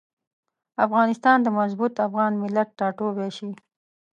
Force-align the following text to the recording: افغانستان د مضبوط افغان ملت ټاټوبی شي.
افغانستان 0.85 1.37
د 1.41 1.47
مضبوط 1.59 1.93
افغان 2.07 2.31
ملت 2.43 2.69
ټاټوبی 2.79 3.29
شي. 3.37 3.49